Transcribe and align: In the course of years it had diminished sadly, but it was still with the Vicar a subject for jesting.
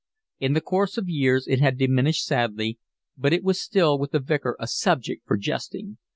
In 0.39 0.53
the 0.53 0.61
course 0.61 0.97
of 0.97 1.07
years 1.09 1.45
it 1.47 1.59
had 1.59 1.77
diminished 1.77 2.25
sadly, 2.25 2.79
but 3.15 3.33
it 3.33 3.43
was 3.43 3.61
still 3.61 3.99
with 3.99 4.09
the 4.09 4.19
Vicar 4.19 4.55
a 4.59 4.65
subject 4.65 5.27
for 5.27 5.37
jesting. 5.37 5.99